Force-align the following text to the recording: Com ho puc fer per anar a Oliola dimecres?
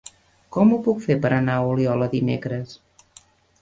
Com 0.57 0.71
ho 0.71 0.79
puc 0.87 1.03
fer 1.05 1.19
per 1.27 1.33
anar 1.39 1.59
a 1.59 1.69
Oliola 1.75 2.11
dimecres? 2.19 2.77